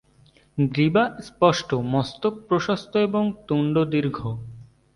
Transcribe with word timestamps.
গ্রীবা 0.57 1.03
স্পষ্ট, 1.21 1.69
মস্তক 1.93 2.33
প্রশস্ত 2.47 2.93
এবং 3.07 3.23
তুন্ড 3.47 3.75
দীর্ঘ। 3.85 4.17